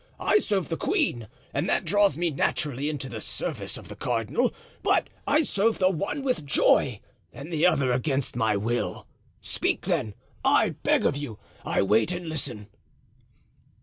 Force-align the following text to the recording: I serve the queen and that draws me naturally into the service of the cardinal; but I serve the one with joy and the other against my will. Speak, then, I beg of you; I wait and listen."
I 0.19 0.39
serve 0.39 0.69
the 0.69 0.77
queen 0.77 1.27
and 1.53 1.69
that 1.69 1.85
draws 1.85 2.17
me 2.17 2.31
naturally 2.31 2.89
into 2.89 3.07
the 3.07 3.21
service 3.21 3.77
of 3.77 3.87
the 3.87 3.95
cardinal; 3.95 4.51
but 4.81 5.09
I 5.27 5.43
serve 5.43 5.77
the 5.77 5.91
one 5.91 6.23
with 6.23 6.43
joy 6.43 7.01
and 7.31 7.53
the 7.53 7.67
other 7.67 7.91
against 7.91 8.35
my 8.35 8.57
will. 8.57 9.05
Speak, 9.41 9.81
then, 9.85 10.15
I 10.43 10.69
beg 10.69 11.05
of 11.05 11.15
you; 11.17 11.37
I 11.63 11.83
wait 11.83 12.11
and 12.11 12.27
listen." 12.27 12.65